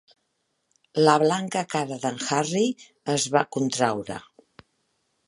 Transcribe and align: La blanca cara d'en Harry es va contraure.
La 1.07 1.13
blanca 1.23 1.61
cara 1.75 1.99
d'en 2.05 2.17
Harry 2.37 2.65
es 3.17 3.29
va 3.37 3.45
contraure. 3.59 4.19